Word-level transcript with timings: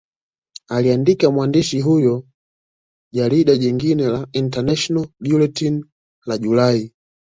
Aliandika 0.67 1.31
mwandishi 1.31 1.81
huyo 1.81 2.23
Jarida 3.11 3.57
jingine 3.57 4.07
la 4.07 4.27
International 4.33 5.07
Bulletin 5.19 5.85
la 6.25 6.37
Julai 6.37 6.93